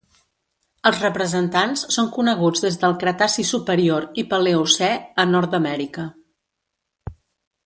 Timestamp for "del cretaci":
2.85-3.45